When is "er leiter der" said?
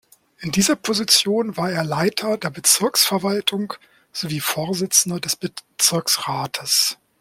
1.71-2.49